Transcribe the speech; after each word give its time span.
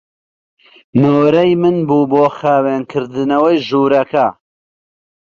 نۆرەی 1.01 1.51
من 1.61 1.75
بوو 1.87 2.09
بۆ 2.11 2.25
خاوێنکردنەوەی 2.37 3.57
ژوورەکە. 3.67 4.27